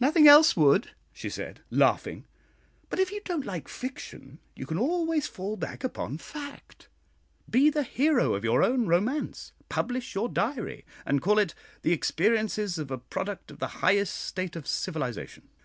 "Nothing 0.00 0.26
else 0.26 0.56
would," 0.56 0.90
she 1.12 1.30
said, 1.30 1.60
laughing; 1.70 2.24
"but 2.90 2.98
if 2.98 3.12
you 3.12 3.20
don't 3.24 3.46
like 3.46 3.68
fiction, 3.68 4.40
you 4.56 4.66
can 4.66 4.76
always 4.76 5.28
fall 5.28 5.56
back 5.56 5.84
upon 5.84 6.18
fact; 6.18 6.88
be 7.48 7.70
the 7.70 7.84
hero 7.84 8.34
of 8.34 8.42
your 8.42 8.64
own 8.64 8.86
romance, 8.88 9.52
publish 9.68 10.16
your 10.16 10.28
diary, 10.28 10.84
and 11.06 11.22
call 11.22 11.38
it 11.38 11.54
'The 11.82 11.92
Experiences 11.92 12.76
of 12.76 12.90
a 12.90 12.98
Product 12.98 13.52
of 13.52 13.60
the 13.60 13.68
Highest 13.78 14.16
State 14.16 14.56
of 14.56 14.66
Civilisation.' 14.66 15.48